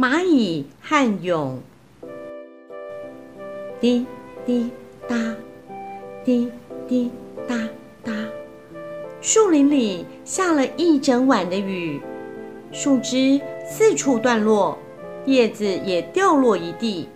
[0.00, 1.58] 蚂蚁和蛹。
[3.78, 4.06] 滴
[4.46, 4.70] 滴
[5.06, 5.14] 答，
[6.24, 6.50] 滴
[6.88, 7.10] 滴
[7.46, 7.54] 答
[8.02, 8.10] 答，
[9.20, 12.00] 树林里下了一整晚的雨，
[12.72, 14.78] 树枝四处断落，
[15.26, 17.06] 叶子也掉落一地。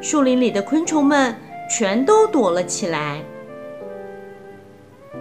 [0.00, 1.32] 树林里的昆虫们
[1.70, 3.22] 全都躲了起来。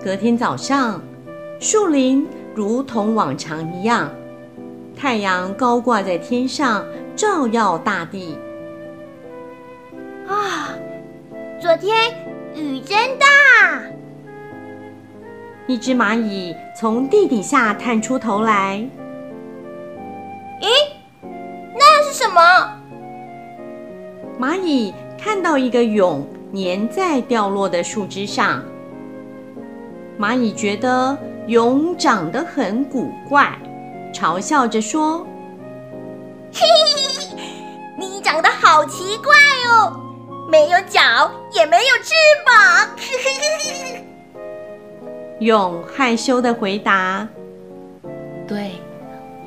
[0.04, 1.04] 隔天早上，
[1.60, 4.12] 树林如同往常一样，
[5.00, 6.84] 太阳高挂在天上，
[7.16, 8.36] 照耀大地。
[10.28, 10.74] 啊，
[11.62, 11.96] 昨天
[12.56, 13.84] 雨真大！
[15.68, 18.84] 一只蚂蚁从地底下探出头来。
[20.62, 20.68] 咦，
[21.76, 22.42] 那是什么？
[24.40, 26.26] 蚂蚁看到一个蛹
[26.56, 28.64] 粘在掉落的树枝上。
[30.20, 31.16] 蚂蚁觉得
[31.48, 33.56] 蛹长得很古怪，
[34.14, 35.26] 嘲笑着说
[36.54, 36.66] ：“嘿
[36.96, 37.02] 嘿
[37.36, 37.44] 嘿，
[37.98, 39.34] 你长得好奇怪
[39.70, 40.00] 哦，
[40.50, 42.14] 没有脚，也没有翅
[42.46, 43.46] 膀。”嘿嘿嘿
[43.92, 44.04] 嘿。
[45.40, 47.28] 蛹害羞的回答
[48.48, 48.72] ：“对，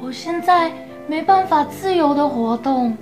[0.00, 0.72] 我现在
[1.08, 2.96] 没办法自由的活动，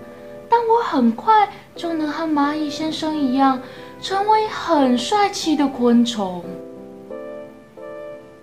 [0.49, 3.61] 但我很快就能和蚂蚁先生一样，
[4.01, 6.43] 成为很帅气的昆虫。”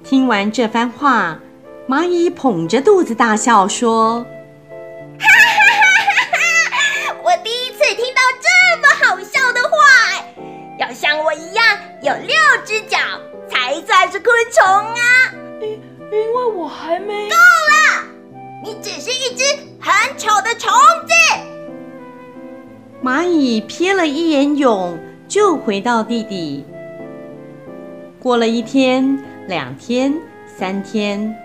[0.04, 1.40] 听完这番话，
[1.88, 4.26] 蚂蚁捧着肚子大笑说
[5.22, 6.38] ：“哈哈哈
[6.72, 7.16] 哈！
[7.24, 8.48] 我第一次听到这
[8.82, 9.78] 么好笑的话，
[10.80, 11.64] 要像我一样
[12.02, 12.98] 有六只脚
[13.48, 15.32] 才算是昆虫啊！
[15.62, 15.80] 因
[16.12, 17.30] 因为我还没……
[17.30, 18.04] 够了，
[18.64, 19.44] 你只是一只
[19.80, 20.72] 很丑的虫
[21.06, 21.14] 子。”
[23.04, 26.66] 蚂蚁瞥了一眼蛹，就回到地底。
[28.20, 29.24] 过了一天。
[29.48, 30.12] 两天、
[30.58, 31.36] 三天，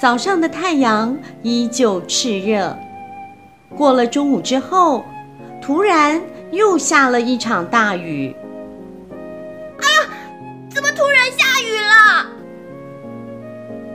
[0.00, 2.74] 早上的太阳依旧炽热。
[3.76, 5.04] 过了中午之后，
[5.60, 6.18] 突然
[6.52, 8.34] 又下了一场大雨。
[9.76, 10.08] 哎呀，
[10.70, 12.26] 怎么突然下雨了？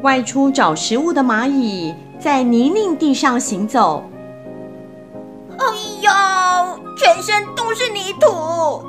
[0.03, 4.07] 外出找食物的蚂蚁在泥泞地上行走。
[5.57, 5.65] 哎
[6.01, 6.11] 呦，
[6.97, 8.85] 全身都是泥土！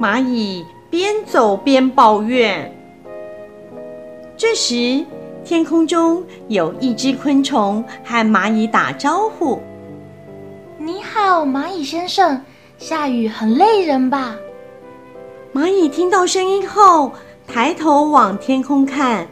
[0.00, 2.72] 蚂蚁边走边抱怨。
[4.36, 5.04] 这时，
[5.44, 9.60] 天空中有一只昆虫和蚂蚁打招呼
[10.78, 12.40] ：“你好，蚂蚁先生，
[12.78, 14.36] 下雨很累人吧？”
[15.52, 17.12] 蚂蚁听到声音后，
[17.46, 19.26] 抬头往天空看，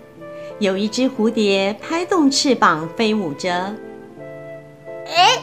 [0.59, 3.50] 有一只蝴蝶拍动翅膀飞舞着。
[5.06, 5.38] 哎，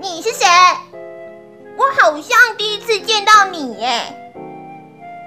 [0.00, 0.46] 你是谁？
[1.76, 4.00] 我好像第一次见到你耶！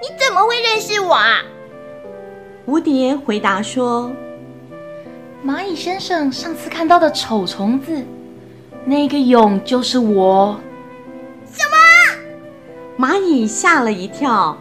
[0.02, 1.42] 你怎么会认识我啊？
[2.68, 4.12] 蝴蝶回答说
[5.46, 8.04] ：“蚂蚁先生上次看到的丑虫子，
[8.84, 10.60] 那个蛹就是我。”
[11.54, 13.08] 什么？
[13.08, 14.58] 蚂蚁吓了一跳。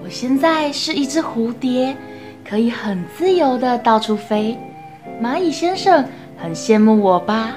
[0.00, 1.96] 我现在是一只蝴蝶，
[2.48, 4.56] 可以很自由的到处飞。
[5.20, 6.06] 蚂蚁先生
[6.38, 7.56] 很羡慕我吧？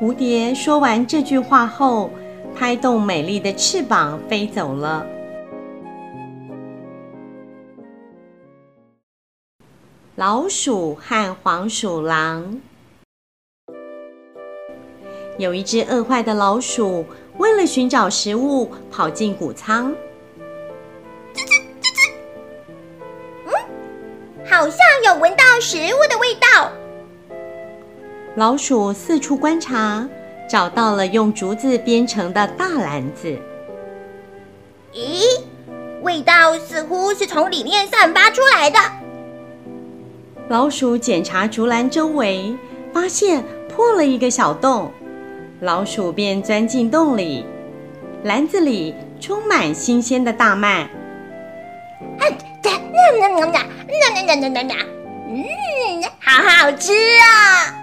[0.00, 2.10] 蝴蝶说完这句话后，
[2.54, 5.04] 拍动美丽的翅膀飞走了。
[10.16, 12.60] 老鼠和黄鼠狼。
[15.38, 17.06] 有一只饿坏的老鼠，
[17.38, 19.90] 为了寻找食物，跑进谷仓。
[21.32, 22.10] 吱吱吱吱。
[23.46, 23.52] 嗯，
[24.44, 26.70] 好像有闻到食物的味道。
[28.36, 30.06] 老鼠四处观察，
[30.46, 33.34] 找到了用竹子编成的大篮子。
[34.92, 35.40] 咦，
[36.02, 38.78] 味道似乎是从里面散发出来的。
[40.48, 42.54] 老鼠检查竹篮周围，
[42.92, 44.92] 发现破了一个小洞，
[45.60, 47.46] 老鼠便钻进洞里。
[48.24, 50.88] 篮子里充满新鲜的大麦。
[55.28, 55.44] 嗯，
[56.20, 57.74] 好好吃啊！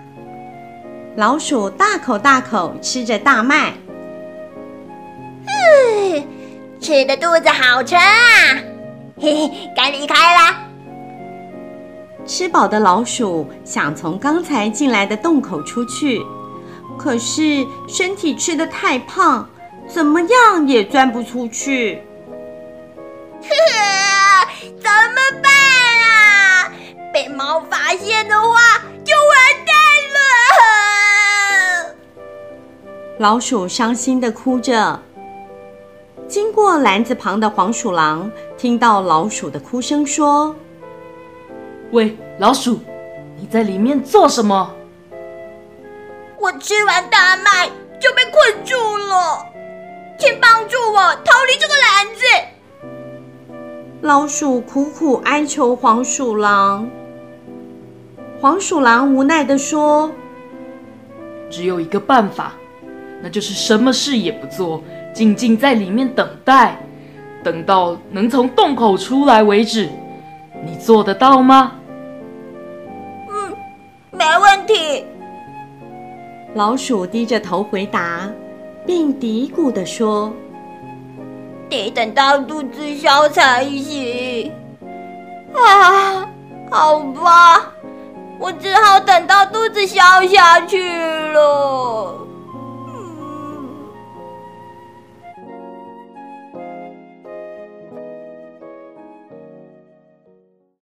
[1.16, 3.74] 老鼠大口大口吃着大麦。
[5.46, 6.24] 嗯，
[6.80, 8.62] 吃的肚子好撑啊！
[9.20, 10.69] 嘿嘿，该离开了。
[12.30, 16.24] 吃饱的老鼠想从刚才进来的洞口出去，
[16.96, 19.50] 可是身体吃得太胖，
[19.88, 22.04] 怎么样也钻不出去。
[24.62, 25.52] 怎么办
[26.06, 26.72] 啊？
[27.12, 29.34] 被猫发现的话就完
[29.66, 29.76] 蛋
[30.14, 31.96] 了。
[33.18, 35.02] 老鼠伤心的哭着。
[36.28, 40.56] 经过篮子旁的黄鼠狼听到老鼠的哭声，说。
[41.92, 42.80] 喂，老鼠，
[43.36, 44.76] 你在里面做什么？
[46.40, 47.68] 我吃完大麦
[48.00, 49.44] 就被困住了，
[50.20, 52.22] 请帮助我逃离这个篮子。
[54.02, 56.88] 老鼠苦苦哀求黄鼠狼。
[58.40, 60.12] 黄鼠狼无奈地说
[61.50, 62.54] ：“只有一个办法，
[63.20, 66.80] 那就是什么事也不做，静静在里面等待，
[67.44, 69.90] 等到能从洞口出来为止。
[70.64, 71.79] 你做得到吗？”“嗯，”
[76.56, 78.30] 老鼠低着头回答，
[78.86, 80.34] 并嘀咕地说
[81.70, 84.52] ：“得等到肚子消才行。”
[85.54, 86.28] 啊，
[86.72, 87.74] 好吧。
[88.42, 90.82] 我只好等到肚子消下去
[91.34, 91.99] 了。